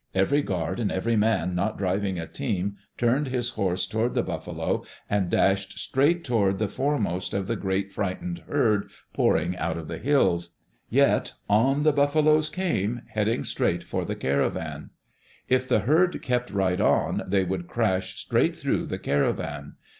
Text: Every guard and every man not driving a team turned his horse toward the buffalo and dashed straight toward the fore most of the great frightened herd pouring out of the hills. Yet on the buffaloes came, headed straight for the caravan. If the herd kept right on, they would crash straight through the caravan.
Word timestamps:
Every 0.15 0.41
guard 0.41 0.79
and 0.79 0.91
every 0.91 1.15
man 1.15 1.53
not 1.53 1.77
driving 1.77 2.17
a 2.17 2.25
team 2.25 2.75
turned 2.97 3.27
his 3.27 3.49
horse 3.49 3.85
toward 3.85 4.15
the 4.15 4.23
buffalo 4.23 4.83
and 5.07 5.29
dashed 5.29 5.77
straight 5.77 6.23
toward 6.23 6.57
the 6.57 6.67
fore 6.67 6.97
most 6.97 7.35
of 7.35 7.45
the 7.45 7.55
great 7.55 7.93
frightened 7.93 8.39
herd 8.47 8.89
pouring 9.13 9.55
out 9.57 9.77
of 9.77 9.87
the 9.87 9.99
hills. 9.99 10.55
Yet 10.89 11.33
on 11.47 11.83
the 11.83 11.91
buffaloes 11.93 12.49
came, 12.49 13.03
headed 13.13 13.45
straight 13.45 13.83
for 13.83 14.03
the 14.03 14.15
caravan. 14.15 14.89
If 15.47 15.67
the 15.67 15.81
herd 15.81 16.19
kept 16.23 16.49
right 16.49 16.81
on, 16.81 17.21
they 17.27 17.43
would 17.43 17.67
crash 17.67 18.15
straight 18.17 18.55
through 18.55 18.87
the 18.87 18.97
caravan. 18.97 19.73